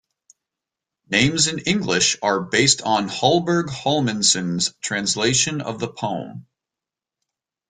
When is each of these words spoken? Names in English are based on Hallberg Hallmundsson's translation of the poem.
Names 1.11 1.45
in 1.45 1.59
English 1.59 2.17
are 2.23 2.39
based 2.41 2.81
on 2.81 3.07
Hallberg 3.07 3.67
Hallmundsson's 3.67 4.73
translation 4.81 5.61
of 5.61 5.79
the 5.79 5.89
poem. 5.89 6.47